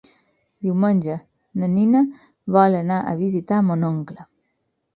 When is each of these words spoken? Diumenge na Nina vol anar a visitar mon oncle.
Diumenge 0.67 1.17
na 1.63 1.69
Nina 1.75 2.01
vol 2.57 2.79
anar 2.81 2.99
a 3.13 3.17
visitar 3.23 3.63
mon 3.69 3.87
oncle. 3.95 4.29